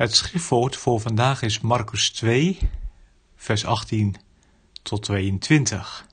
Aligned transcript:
Het 0.00 0.14
schriftwoord 0.14 0.76
voor 0.76 1.00
vandaag 1.00 1.42
is 1.42 1.60
Marcus 1.60 2.10
2, 2.10 2.58
vers 3.36 3.64
18 3.64 4.16
tot 4.82 5.02
22. 5.02 6.06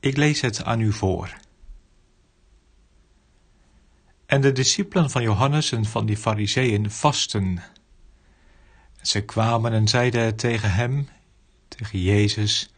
Ik 0.00 0.16
lees 0.16 0.40
het 0.40 0.64
aan 0.64 0.80
u 0.80 0.92
voor. 0.92 1.36
En 4.26 4.40
de 4.40 4.52
discipelen 4.52 5.10
van 5.10 5.22
Johannes 5.22 5.72
en 5.72 5.84
van 5.84 6.06
die 6.06 6.16
fariseeën 6.16 6.90
vasten. 6.90 7.62
En 8.96 9.06
zij 9.06 9.22
kwamen 9.22 9.72
en 9.72 9.88
zeiden 9.88 10.36
tegen 10.36 10.72
hem, 10.72 11.08
tegen 11.68 12.02
Jezus, 12.02 12.70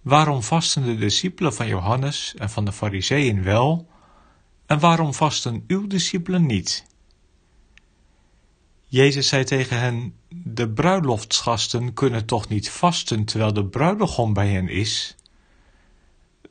Waarom 0.00 0.42
vasten 0.42 0.84
de 0.84 0.96
discipelen 0.96 1.54
van 1.54 1.66
Johannes 1.66 2.34
en 2.34 2.50
van 2.50 2.64
de 2.64 2.72
fariseeën 2.72 3.42
wel, 3.42 3.88
en 4.66 4.78
waarom 4.78 5.14
vasten 5.14 5.64
uw 5.66 5.86
discipelen 5.86 6.46
niet? 6.46 6.90
Jezus 8.92 9.28
zei 9.28 9.44
tegen 9.44 9.78
hen, 9.78 10.14
de 10.28 10.68
bruiloftsgasten 10.68 11.94
kunnen 11.94 12.26
toch 12.26 12.48
niet 12.48 12.70
vasten 12.70 13.24
terwijl 13.24 13.52
de 13.52 13.64
bruidegom 13.64 14.32
bij 14.32 14.48
hen 14.48 14.68
is? 14.68 15.16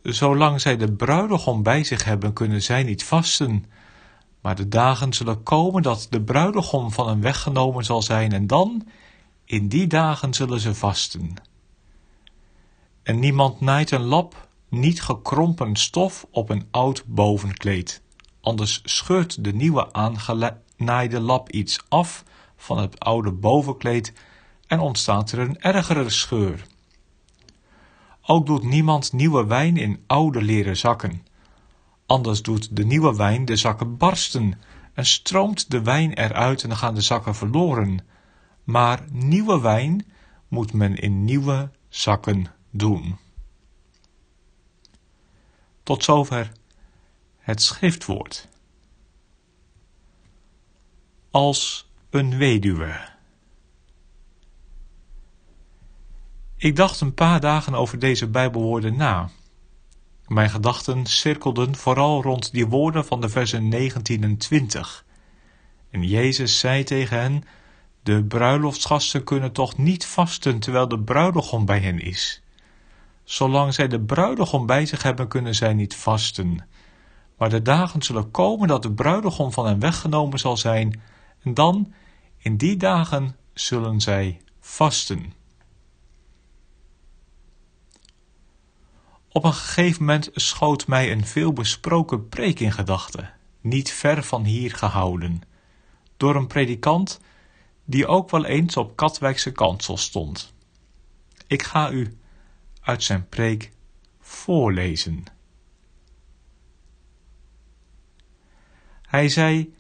Zolang 0.04 0.62
zij 0.62 0.78
de 0.78 0.92
bruidegom 0.92 1.64
bij 1.64 1.84
zich 1.84 2.04
hebben, 2.04 2.34
kunnen 2.34 2.62
zij 2.62 2.84
niet 2.84 3.04
vasten. 3.04 3.66
Maar 4.42 4.56
de 4.56 4.68
dagen 4.68 5.14
zullen 5.14 5.44
komen 5.44 5.82
dat 5.82 6.08
de 6.10 6.22
bruidegom 6.22 6.92
van 6.92 7.08
hen 7.08 7.22
weggenomen 7.22 7.86
zal 7.86 8.02
zijn 8.02 8.32
en 8.32 8.48
dan, 8.48 8.88
in 9.46 9.68
die 9.68 9.88
dagen 9.88 10.34
zullen 10.34 10.60
ze 10.60 10.76
vasten. 10.76 11.34
En 13.04 13.20
niemand 13.20 13.60
naait 13.60 13.92
een 13.92 14.06
lap, 14.06 14.48
niet 14.70 15.02
gekrompen 15.02 15.76
stof 15.76 16.28
op 16.32 16.50
een 16.50 16.68
oud 16.72 17.04
bovenkleed. 17.06 18.02
Anders 18.42 18.82
scheurt 18.84 19.44
de 19.44 19.54
nieuwe 19.54 19.94
aangenaaide 19.94 21.20
lap 21.20 21.50
iets 21.50 21.80
af 21.90 22.24
van 22.62 22.78
het 22.78 23.00
oude 23.00 23.32
bovenkleed 23.32 24.14
en 24.68 24.80
ontstaat 24.80 25.32
er 25.32 25.40
een 25.40 25.62
ergere 25.62 26.10
scheur. 26.10 26.66
Ook 28.22 28.46
doet 28.46 28.64
niemand 28.64 29.14
nieuwe 29.14 29.46
wijn 29.46 29.78
in 29.78 30.04
oude 30.08 30.42
leren 30.42 30.78
zakken. 30.78 31.26
Anders 32.06 32.42
doet 32.42 32.76
de 32.76 32.86
nieuwe 32.86 33.16
wijn 33.16 33.46
de 33.46 33.56
zakken 33.56 33.98
barsten 33.98 34.60
en 34.94 35.06
stroomt 35.06 35.72
de 35.72 35.82
wijn 35.82 36.14
eruit 36.14 36.64
en 36.64 36.78
gaan 36.78 36.96
de 36.96 37.02
zakken 37.02 37.36
verloren. 37.36 38.06
Maar 38.64 39.06
nieuwe 39.12 39.62
wijn 39.62 40.06
moet 40.48 40.74
men 40.74 40.96
in 40.96 41.26
nieuwe 41.26 41.72
zakken 41.90 42.46
doen. 42.70 43.18
Tot 45.84 46.04
zover 46.04 46.52
het 47.38 47.62
schriftwoord. 47.62 48.48
Als 51.32 51.91
een 52.12 52.38
weduwe. 52.38 53.10
Ik 56.58 56.76
dacht 56.76 57.02
een 57.02 57.14
paar 57.14 57.40
dagen 57.40 57.74
over 57.74 58.00
deze 58.00 58.28
Bijbelwoorden 58.28 58.98
na. 58.98 59.30
Mijn 60.28 60.50
gedachten 60.50 61.06
cirkelden 61.06 61.76
vooral 61.76 62.22
rond 62.22 62.52
die 62.52 62.68
woorden 62.68 63.06
van 63.06 63.22
de 63.22 63.30
versen 63.30 63.68
19 63.68 64.24
en 64.24 64.38
20. 64.38 65.06
En 65.90 66.04
Jezus 66.04 66.60
zei 66.60 66.84
tegen 66.84 67.20
hen: 67.20 67.44
De 68.04 68.24
bruiloftsgasten 68.24 69.24
kunnen 69.24 69.52
toch 69.52 69.78
niet 69.78 70.06
vasten 70.06 70.60
terwijl 70.60 70.88
de 70.88 71.00
bruidegom 71.00 71.66
bij 71.66 71.80
hen 71.80 72.00
is. 72.00 72.42
Zolang 73.24 73.74
zij 73.74 73.88
de 73.88 74.02
bruidegom 74.02 74.66
bij 74.66 74.86
zich 74.86 75.04
hebben, 75.04 75.28
kunnen 75.28 75.56
zij 75.56 75.74
niet 75.74 75.96
vasten. 75.96 76.68
Maar 77.38 77.50
de 77.50 77.62
dagen 77.62 78.02
zullen 78.02 78.32
komen 78.32 78.68
dat 78.68 78.82
de 78.82 78.92
bruidegom 78.92 79.52
van 79.52 79.66
hen 79.66 79.80
weggenomen 79.80 80.40
zal 80.40 80.58
zijn, 80.58 81.02
en 81.44 81.54
dan 81.54 81.94
in 82.42 82.58
die 82.58 82.78
dagen 82.78 83.36
zullen 83.54 84.02
zij 84.02 84.42
vasten. 84.60 85.34
Op 89.28 89.44
een 89.44 89.54
gegeven 89.54 90.00
moment 90.00 90.30
schoot 90.34 90.88
mij 90.88 91.12
een 91.12 91.26
veelbesproken 91.26 92.30
preek 92.30 92.60
in 92.60 92.72
gedachten, 92.72 93.34
niet 93.62 93.92
ver 93.92 94.24
van 94.24 94.44
hier 94.44 94.76
gehouden, 94.76 95.42
door 96.18 96.36
een 96.36 96.48
predikant 96.48 97.20
die 97.86 98.08
ook 98.08 98.30
wel 98.30 98.46
eens 98.46 98.78
op 98.78 98.96
Katwijkse 98.96 99.52
kansel 99.52 99.98
stond. 99.98 100.54
Ik 101.48 101.64
ga 101.64 101.92
u 101.92 102.18
uit 102.82 103.04
zijn 103.04 103.30
preek 103.30 103.72
voorlezen. 104.20 105.24
Hij 109.02 109.30
zei 109.30 109.74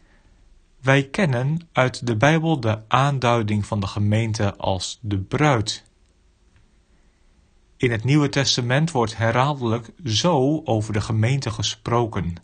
wij 0.81 1.09
kennen 1.09 1.69
uit 1.71 2.07
de 2.07 2.15
Bijbel 2.15 2.59
de 2.59 2.81
aanduiding 2.87 3.65
van 3.65 3.79
de 3.79 3.87
gemeente 3.87 4.55
als 4.55 4.99
de 5.01 5.17
bruid. 5.19 5.83
In 7.77 7.91
het 7.91 8.03
Nieuwe 8.03 8.29
Testament 8.29 8.91
wordt 8.91 9.17
herhaaldelijk 9.17 9.89
zo 10.03 10.61
over 10.63 10.93
de 10.93 11.01
gemeente 11.01 11.51
gesproken. 11.51 12.35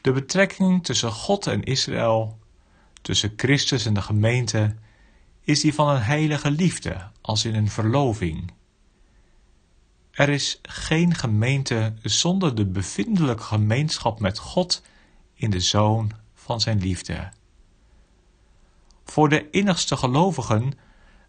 De 0.00 0.12
betrekking 0.12 0.84
tussen 0.84 1.12
God 1.12 1.46
en 1.46 1.62
Israël, 1.62 2.38
tussen 3.02 3.32
Christus 3.36 3.86
en 3.86 3.94
de 3.94 4.02
gemeente, 4.02 4.74
is 5.40 5.60
die 5.60 5.74
van 5.74 5.88
een 5.88 6.02
heilige 6.02 6.50
liefde, 6.50 7.08
als 7.20 7.44
in 7.44 7.54
een 7.54 7.70
verloving. 7.70 8.52
Er 10.10 10.28
is 10.28 10.58
geen 10.62 11.14
gemeente 11.14 11.94
zonder 12.02 12.54
de 12.54 12.66
bevindelijke 12.66 13.42
gemeenschap 13.42 14.20
met 14.20 14.38
God 14.38 14.82
in 15.34 15.50
de 15.50 15.60
Zoon 15.60 16.12
van 16.44 16.60
zijn 16.60 16.78
liefde. 16.78 17.28
Voor 19.04 19.28
de 19.28 19.50
innigste 19.50 19.96
gelovigen 19.96 20.72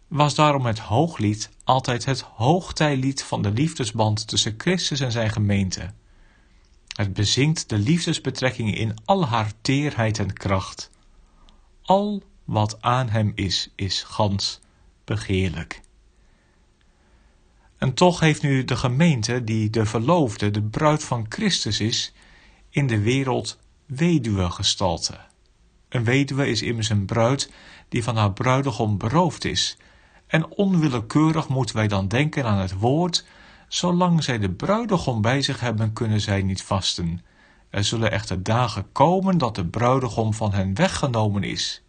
was 0.08 0.34
daarom 0.34 0.66
het 0.66 0.78
hooglied 0.78 1.50
altijd 1.64 2.04
het 2.04 2.20
hoogtijlied 2.20 3.22
van 3.22 3.42
de 3.42 3.50
liefdesband 3.50 4.28
tussen 4.28 4.54
Christus 4.56 5.00
en 5.00 5.12
zijn 5.12 5.30
gemeente. 5.30 5.92
Het 6.96 7.12
bezingt 7.12 7.68
de 7.68 7.78
liefdesbetrekking 7.78 8.76
in 8.76 8.94
al 9.04 9.26
haar 9.26 9.52
teerheid 9.60 10.18
en 10.18 10.32
kracht. 10.32 10.90
Al 11.82 12.22
wat 12.44 12.82
aan 12.82 13.08
hem 13.08 13.32
is, 13.34 13.70
is 13.74 14.02
gans 14.02 14.60
begeerlijk. 15.04 15.80
En 17.78 17.94
toch 17.94 18.20
heeft 18.20 18.42
nu 18.42 18.64
de 18.64 18.76
gemeente, 18.76 19.44
die 19.44 19.70
de 19.70 19.86
verloofde, 19.86 20.50
de 20.50 20.62
bruid 20.62 21.04
van 21.04 21.26
Christus 21.28 21.80
is, 21.80 22.12
in 22.70 22.86
de 22.86 23.00
wereld 23.00 23.58
weduwe 23.86 24.50
gestalte. 24.50 25.18
Een 25.88 26.04
weduwe 26.04 26.48
is 26.48 26.62
immers 26.62 26.88
een 26.88 27.04
bruid 27.04 27.52
die 27.88 28.02
van 28.02 28.16
haar 28.16 28.32
bruidegom 28.32 28.98
beroofd 28.98 29.44
is. 29.44 29.76
En 30.26 30.48
onwillekeurig 30.48 31.48
moeten 31.48 31.76
wij 31.76 31.88
dan 31.88 32.08
denken 32.08 32.44
aan 32.44 32.58
het 32.58 32.78
woord, 32.78 33.26
zolang 33.68 34.24
zij 34.24 34.38
de 34.38 34.50
bruidegom 34.50 35.20
bij 35.20 35.42
zich 35.42 35.60
hebben, 35.60 35.92
kunnen 35.92 36.20
zij 36.20 36.42
niet 36.42 36.62
vasten. 36.62 37.24
Er 37.70 37.84
zullen 37.84 38.10
echter 38.10 38.42
dagen 38.42 38.92
komen 38.92 39.38
dat 39.38 39.54
de 39.54 39.66
bruidegom 39.66 40.34
van 40.34 40.52
hen 40.52 40.74
weggenomen 40.74 41.42
is. 41.42 41.82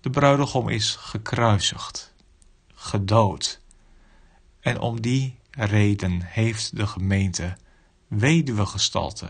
De 0.00 0.10
bruidegom 0.10 0.68
is 0.68 0.96
gekruisigd, 0.96 2.14
gedood. 2.74 3.60
En 4.60 4.80
om 4.80 5.00
die 5.00 5.38
reden 5.50 6.22
heeft 6.22 6.76
de 6.76 6.86
gemeente 6.86 7.56
weduwe 8.06 8.66
gestalte. 8.66 9.28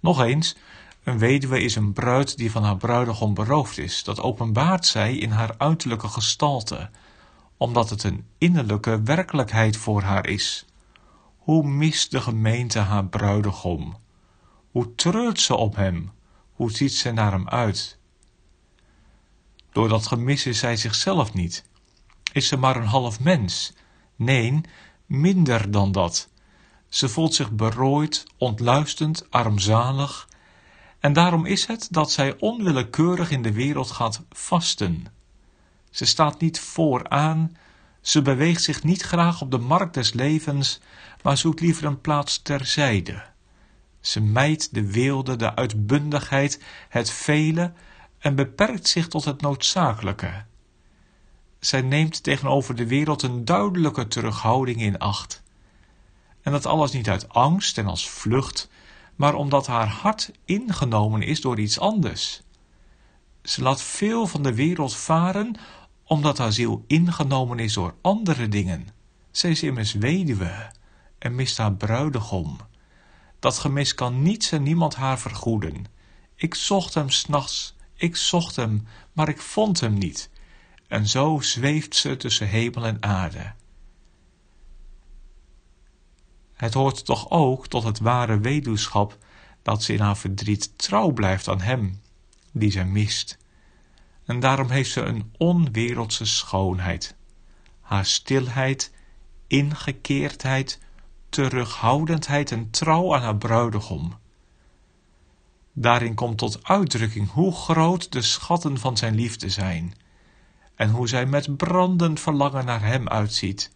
Nog 0.00 0.20
eens, 0.20 0.56
een 1.04 1.18
weduwe 1.18 1.62
is 1.62 1.76
een 1.76 1.92
bruid 1.92 2.36
die 2.36 2.50
van 2.50 2.64
haar 2.64 2.76
bruidegom 2.76 3.34
beroofd 3.34 3.78
is. 3.78 4.04
Dat 4.04 4.20
openbaart 4.20 4.86
zij 4.86 5.16
in 5.16 5.30
haar 5.30 5.54
uiterlijke 5.58 6.08
gestalte, 6.08 6.90
omdat 7.56 7.90
het 7.90 8.02
een 8.02 8.24
innerlijke 8.38 9.02
werkelijkheid 9.02 9.76
voor 9.76 10.02
haar 10.02 10.26
is. 10.26 10.64
Hoe 11.36 11.66
mist 11.66 12.10
de 12.10 12.20
gemeente 12.20 12.78
haar 12.78 13.06
bruidegom? 13.06 13.96
Hoe 14.70 14.94
treurt 14.94 15.40
ze 15.40 15.56
op 15.56 15.76
hem? 15.76 16.10
Hoe 16.52 16.72
ziet 16.72 16.94
ze 16.94 17.12
naar 17.12 17.32
hem 17.32 17.48
uit? 17.48 17.98
Door 19.72 19.88
dat 19.88 20.06
gemis 20.06 20.46
is 20.46 20.58
zij 20.58 20.76
zichzelf 20.76 21.32
niet. 21.32 21.64
Is 22.32 22.48
ze 22.48 22.56
maar 22.56 22.76
een 22.76 22.86
half 22.86 23.20
mens? 23.20 23.72
Nee, 24.16 24.60
minder 25.06 25.70
dan 25.70 25.92
dat. 25.92 26.29
Ze 26.90 27.08
voelt 27.08 27.34
zich 27.34 27.50
berooid, 27.50 28.24
ontluistend, 28.36 29.30
armzalig 29.30 30.28
En 30.98 31.12
daarom 31.12 31.46
is 31.46 31.66
het 31.66 31.88
dat 31.90 32.12
zij 32.12 32.38
onwillekeurig 32.38 33.30
in 33.30 33.42
de 33.42 33.52
wereld 33.52 33.90
gaat 33.90 34.22
vasten. 34.30 35.06
Ze 35.90 36.04
staat 36.04 36.40
niet 36.40 36.60
vooraan, 36.60 37.56
ze 38.00 38.22
beweegt 38.22 38.62
zich 38.62 38.82
niet 38.82 39.02
graag 39.02 39.40
op 39.40 39.50
de 39.50 39.58
markt 39.58 39.94
des 39.94 40.12
levens, 40.12 40.80
maar 41.22 41.36
zoekt 41.36 41.60
liever 41.60 41.84
een 41.84 42.00
plaats 42.00 42.42
terzijde. 42.42 43.22
Ze 44.00 44.20
mijdt 44.20 44.74
de 44.74 44.92
weelde, 44.92 45.36
de 45.36 45.54
uitbundigheid, 45.54 46.62
het 46.88 47.10
vele 47.10 47.72
en 48.18 48.34
beperkt 48.34 48.88
zich 48.88 49.08
tot 49.08 49.24
het 49.24 49.40
noodzakelijke. 49.40 50.44
Zij 51.58 51.82
neemt 51.82 52.22
tegenover 52.22 52.76
de 52.76 52.86
wereld 52.86 53.22
een 53.22 53.44
duidelijke 53.44 54.08
terughouding 54.08 54.80
in 54.80 54.98
acht. 54.98 55.42
En 56.42 56.52
dat 56.52 56.66
alles 56.66 56.92
niet 56.92 57.08
uit 57.08 57.28
angst 57.28 57.78
en 57.78 57.86
als 57.86 58.10
vlucht, 58.10 58.68
maar 59.16 59.34
omdat 59.34 59.66
haar 59.66 59.88
hart 59.88 60.30
ingenomen 60.44 61.22
is 61.22 61.40
door 61.40 61.58
iets 61.60 61.78
anders. 61.78 62.42
Ze 63.42 63.62
laat 63.62 63.82
veel 63.82 64.26
van 64.26 64.42
de 64.42 64.54
wereld 64.54 64.96
varen, 64.96 65.56
omdat 66.04 66.38
haar 66.38 66.52
ziel 66.52 66.84
ingenomen 66.86 67.58
is 67.58 67.72
door 67.72 67.94
andere 68.00 68.48
dingen. 68.48 68.88
Zij 69.30 69.50
is 69.50 69.62
immers 69.62 69.92
weduwe 69.92 70.70
en 71.18 71.34
mist 71.34 71.56
haar 71.56 71.74
bruidegom. 71.74 72.56
Dat 73.38 73.58
gemis 73.58 73.94
kan 73.94 74.22
niets 74.22 74.52
en 74.52 74.62
niemand 74.62 74.94
haar 74.94 75.18
vergoeden. 75.18 75.84
Ik 76.34 76.54
zocht 76.54 76.94
hem 76.94 77.10
s'nachts, 77.10 77.74
ik 77.94 78.16
zocht 78.16 78.56
hem, 78.56 78.86
maar 79.12 79.28
ik 79.28 79.40
vond 79.40 79.80
hem 79.80 79.94
niet. 79.94 80.30
En 80.88 81.08
zo 81.08 81.38
zweeft 81.40 81.96
ze 81.96 82.16
tussen 82.16 82.48
hemel 82.48 82.86
en 82.86 83.02
aarde. 83.02 83.52
Het 86.60 86.74
hoort 86.74 87.04
toch 87.04 87.30
ook 87.30 87.66
tot 87.66 87.82
het 87.82 87.98
ware 87.98 88.38
weduwschap 88.38 89.18
dat 89.62 89.82
ze 89.82 89.92
in 89.92 90.00
haar 90.00 90.16
verdriet 90.16 90.78
trouw 90.78 91.10
blijft 91.10 91.48
aan 91.48 91.60
hem, 91.60 92.00
die 92.52 92.70
zij 92.70 92.84
mist. 92.84 93.38
En 94.24 94.40
daarom 94.40 94.70
heeft 94.70 94.90
ze 94.90 95.00
een 95.00 95.32
onwereldse 95.36 96.24
schoonheid. 96.24 97.16
Haar 97.80 98.04
stilheid, 98.04 98.92
ingekeerdheid, 99.46 100.78
terughoudendheid 101.28 102.50
en 102.50 102.70
trouw 102.70 103.14
aan 103.14 103.22
haar 103.22 103.36
bruidegom. 103.36 104.18
Daarin 105.72 106.14
komt 106.14 106.38
tot 106.38 106.64
uitdrukking 106.64 107.30
hoe 107.30 107.52
groot 107.52 108.12
de 108.12 108.22
schatten 108.22 108.78
van 108.78 108.96
zijn 108.96 109.14
liefde 109.14 109.48
zijn 109.48 109.94
en 110.74 110.90
hoe 110.90 111.08
zij 111.08 111.26
met 111.26 111.56
brandend 111.56 112.20
verlangen 112.20 112.64
naar 112.64 112.82
hem 112.82 113.08
uitziet. 113.08 113.70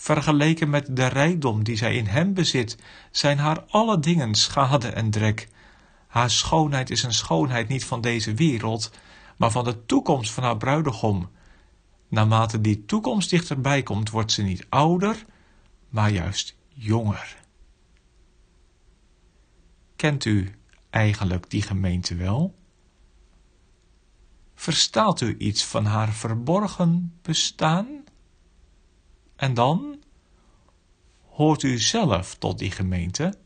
Vergeleken 0.00 0.70
met 0.70 0.96
de 0.96 1.06
rijkdom 1.06 1.64
die 1.64 1.76
zij 1.76 1.96
in 1.96 2.06
hem 2.06 2.34
bezit, 2.34 2.78
zijn 3.10 3.38
haar 3.38 3.60
alle 3.62 3.98
dingen 3.98 4.34
schade 4.34 4.88
en 4.88 5.10
drek. 5.10 5.48
Haar 6.06 6.30
schoonheid 6.30 6.90
is 6.90 7.02
een 7.02 7.12
schoonheid 7.12 7.68
niet 7.68 7.84
van 7.84 8.00
deze 8.00 8.34
wereld, 8.34 8.90
maar 9.36 9.50
van 9.50 9.64
de 9.64 9.84
toekomst 9.86 10.32
van 10.32 10.44
haar 10.44 10.56
bruidegom. 10.56 11.28
Naarmate 12.08 12.60
die 12.60 12.84
toekomst 12.84 13.30
dichterbij 13.30 13.82
komt, 13.82 14.10
wordt 14.10 14.32
ze 14.32 14.42
niet 14.42 14.66
ouder, 14.68 15.24
maar 15.88 16.10
juist 16.10 16.56
jonger. 16.68 17.36
Kent 19.96 20.24
u 20.24 20.54
eigenlijk 20.90 21.50
die 21.50 21.62
gemeente 21.62 22.14
wel? 22.14 22.54
Verstaat 24.54 25.20
u 25.20 25.36
iets 25.38 25.64
van 25.64 25.84
haar 25.84 26.12
verborgen 26.12 27.18
bestaan? 27.22 27.97
En 29.38 29.54
dan? 29.54 30.02
Hoort 31.28 31.62
u 31.62 31.78
zelf 31.78 32.34
tot 32.34 32.58
die 32.58 32.70
gemeente? 32.70 33.38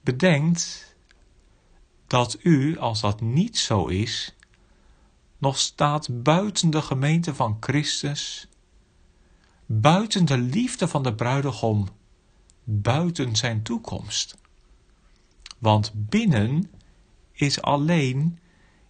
Bedenkt 0.00 0.94
dat 2.06 2.38
u, 2.42 2.78
als 2.78 3.00
dat 3.00 3.20
niet 3.20 3.58
zo 3.58 3.86
is, 3.86 4.36
nog 5.38 5.58
staat 5.58 6.22
buiten 6.22 6.70
de 6.70 6.82
gemeente 6.82 7.34
van 7.34 7.56
Christus, 7.60 8.48
buiten 9.66 10.24
de 10.24 10.38
liefde 10.38 10.88
van 10.88 11.02
de 11.02 11.14
bruidegom, 11.14 11.88
buiten 12.64 13.36
zijn 13.36 13.62
toekomst. 13.62 14.36
Want 15.58 15.92
binnen 15.94 16.70
is 17.32 17.62
alleen 17.62 18.38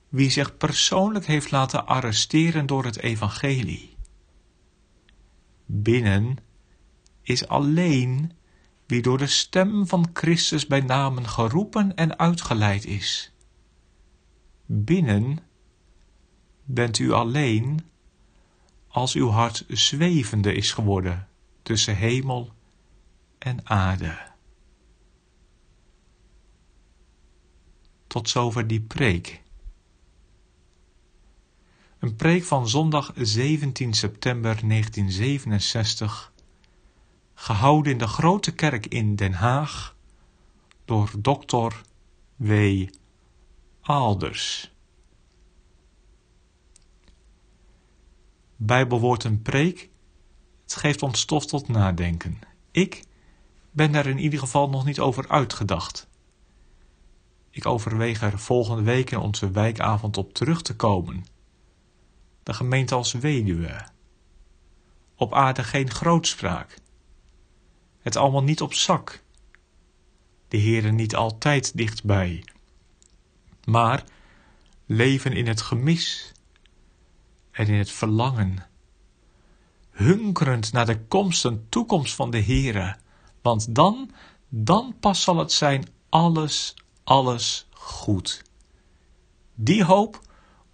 wie 0.09 0.31
zich 0.31 0.57
persoonlijk 0.57 1.27
heeft 1.27 1.51
laten 1.51 1.87
arresteren 1.87 2.67
door 2.67 2.85
het 2.85 2.99
evangelie. 2.99 3.96
Binnen 5.67 6.39
is 7.23 7.49
alleen 7.49 8.33
wie 8.87 9.03
door 9.03 9.19
de 9.19 9.27
stem 9.27 9.87
van 9.87 10.09
Christus 10.13 10.67
bij 10.67 10.81
namen 10.81 11.29
geroepen 11.29 11.97
en 11.97 12.19
uitgeleid 12.19 12.85
is. 12.85 13.33
Binnen 14.67 15.39
bent 16.65 16.99
u 16.99 17.13
alleen 17.13 17.81
als 18.89 19.15
uw 19.15 19.29
hart 19.29 19.65
zwevende 19.69 20.55
is 20.55 20.73
geworden 20.73 21.29
tussen 21.63 21.97
hemel 21.97 22.53
en 23.39 23.69
aarde. 23.69 24.19
Tot 28.07 28.29
zover 28.29 28.67
die 28.67 28.81
preek. 28.81 29.43
Een 32.07 32.17
preek 32.17 32.45
van 32.45 32.69
zondag 32.69 33.13
17 33.17 33.95
september 33.95 34.69
1967, 34.69 36.33
gehouden 37.35 37.93
in 37.93 37.99
de 37.99 38.07
Grote 38.07 38.55
Kerk 38.55 38.87
in 38.87 39.17
Den 39.17 39.33
Haag 39.33 39.97
door 40.85 41.11
Dr. 41.23 41.75
W. 42.37 42.85
Aalders. 43.81 44.73
Bijbelwoord 48.57 49.25
een 49.25 49.43
preek, 49.43 49.91
het 50.63 50.77
geeft 50.77 51.03
ons 51.03 51.21
stof 51.21 51.47
tot 51.47 51.69
nadenken. 51.69 52.39
Ik 52.71 53.03
ben 53.71 53.93
daar 53.93 54.07
in 54.07 54.19
ieder 54.19 54.39
geval 54.39 54.69
nog 54.69 54.85
niet 54.85 55.01
over 55.01 55.29
uitgedacht. 55.29 56.09
Ik 57.51 57.67
overweeg 57.67 58.23
er 58.23 58.39
volgende 58.39 58.83
week 58.83 59.11
in 59.11 59.19
onze 59.19 59.51
wijkavond 59.51 60.17
op 60.17 60.35
terug 60.35 60.63
te 60.63 60.77
komen 60.77 61.35
de 62.47 62.55
gemeente 62.55 62.95
als 62.95 63.13
weduwe. 63.13 63.85
Op 65.17 65.35
aarde 65.35 65.65
geen 65.65 65.91
grootspraak. 65.91 66.79
Het 67.99 68.17
allemaal 68.17 68.43
niet 68.43 68.61
op 68.61 68.75
zak. 68.75 69.23
De 70.49 70.61
Heere 70.61 70.91
niet 70.91 71.15
altijd 71.15 71.77
dichtbij. 71.77 72.45
Maar 73.65 74.05
leven 74.85 75.33
in 75.33 75.47
het 75.47 75.61
gemis 75.61 76.33
en 77.51 77.67
in 77.67 77.79
het 77.79 77.91
verlangen. 77.91 78.67
Hunkerend 79.91 80.73
naar 80.73 80.87
de 80.87 81.01
komst 81.01 81.45
en 81.45 81.67
toekomst 81.69 82.15
van 82.15 82.31
de 82.31 82.43
Heere. 82.43 82.97
Want 83.43 83.75
dan, 83.75 84.11
dan 84.49 84.97
pas 85.01 85.23
zal 85.23 85.37
het 85.37 85.53
zijn 85.53 85.89
alles, 86.09 86.75
alles 87.05 87.69
goed. 87.73 88.43
Die 89.55 89.85
hoop 89.85 90.26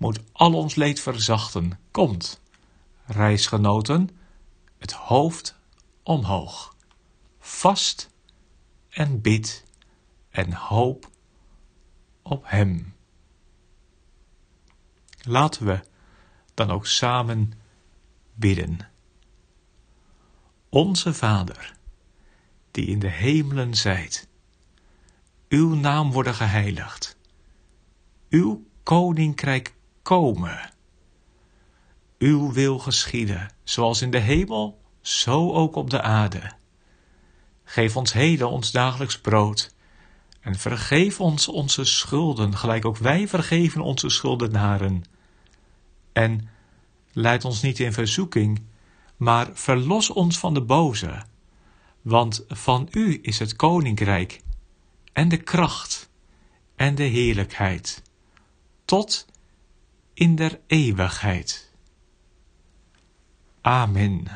moet 0.02 0.20
al 0.32 0.54
ons 0.54 0.74
leed 0.74 1.00
verzachten. 1.00 1.78
Komt, 1.90 2.40
reisgenoten, 3.04 4.08
het 4.78 4.92
hoofd 4.92 5.58
omhoog. 6.02 6.76
Vast 7.38 8.10
en 8.88 9.20
bid 9.20 9.64
en 10.30 10.52
hoop 10.52 11.10
op 12.22 12.42
Hem. 12.46 12.94
Laten 15.20 15.66
we 15.66 15.80
dan 16.54 16.70
ook 16.70 16.86
samen 16.86 17.52
bidden. 18.34 18.88
Onze 20.68 21.14
Vader, 21.14 21.76
die 22.70 22.86
in 22.86 22.98
de 22.98 23.10
hemelen 23.10 23.74
zijt, 23.74 24.28
uw 25.48 25.74
naam 25.74 26.12
worden 26.12 26.34
geheiligd, 26.34 27.16
uw 28.28 28.66
koninkrijk 28.82 29.74
komen. 30.02 30.70
Uw 32.18 32.52
wil 32.52 32.78
geschieden, 32.78 33.50
zoals 33.64 34.02
in 34.02 34.10
de 34.10 34.18
hemel, 34.18 34.80
zo 35.00 35.52
ook 35.52 35.76
op 35.76 35.90
de 35.90 36.02
aarde. 36.02 36.52
Geef 37.64 37.96
ons 37.96 38.12
heden 38.12 38.50
ons 38.50 38.70
dagelijks 38.70 39.20
brood. 39.20 39.74
En 40.40 40.58
vergeef 40.58 41.20
ons 41.20 41.48
onze 41.48 41.84
schulden, 41.84 42.56
gelijk 42.56 42.84
ook 42.84 42.96
wij 42.96 43.28
vergeven 43.28 43.80
onze 43.80 44.08
schuldenaren. 44.08 45.04
En 46.12 46.48
leid 47.12 47.44
ons 47.44 47.62
niet 47.62 47.78
in 47.78 47.92
verzoeking, 47.92 48.62
maar 49.16 49.50
verlos 49.52 50.10
ons 50.10 50.38
van 50.38 50.54
de 50.54 50.62
boze. 50.62 51.22
Want 52.02 52.44
van 52.48 52.88
u 52.90 53.18
is 53.22 53.38
het 53.38 53.56
koninkrijk, 53.56 54.40
en 55.12 55.28
de 55.28 55.36
kracht, 55.36 56.10
en 56.76 56.94
de 56.94 57.02
heerlijkheid, 57.02 58.02
tot 58.84 59.26
in 60.14 60.36
der 60.36 60.58
eeuwigheid. 60.68 61.68
Amen. 63.62 64.30